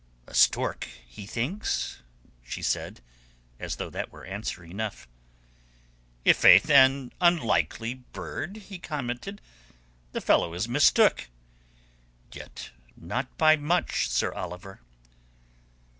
"A 0.25 0.33
stork, 0.33 0.87
he 1.07 1.27
thinks," 1.27 2.01
she 2.41 2.63
said, 2.63 3.01
as 3.59 3.75
though 3.75 3.91
that 3.91 4.11
were 4.11 4.25
answer 4.25 4.63
enough. 4.63 5.07
"I' 6.25 6.33
faith 6.33 6.71
an 6.71 7.11
unlikely 7.21 7.93
bird," 7.93 8.55
he 8.55 8.79
commented. 8.79 9.41
"The 10.13 10.19
fellow 10.21 10.55
is 10.55 10.67
mistook." 10.67 11.29
"Yet 12.33 12.71
not 12.97 13.37
by 13.37 13.57
much, 13.57 14.09
Sir 14.09 14.33
Oliver." 14.33 14.81